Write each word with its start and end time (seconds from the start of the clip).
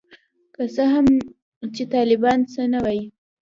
که 0.55 0.63
څه 0.75 0.83
هم 0.93 1.05
چي 1.75 1.83
طالبان 1.93 2.39
څه 2.53 2.61
نه 2.71 2.79
وايي. 2.83 3.05